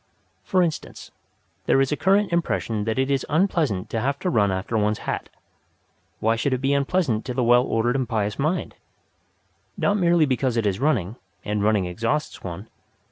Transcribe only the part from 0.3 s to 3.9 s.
For instance, there is a current impression that it is unpleasant